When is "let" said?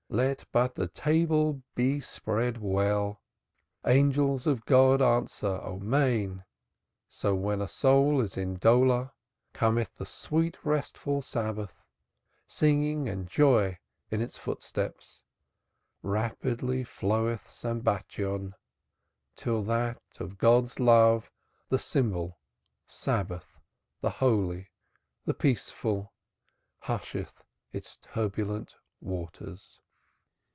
0.13-0.43